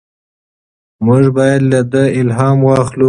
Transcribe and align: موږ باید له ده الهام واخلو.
موږ 1.05 1.23
باید 1.37 1.61
له 1.71 1.79
ده 1.91 2.03
الهام 2.19 2.57
واخلو. 2.67 2.99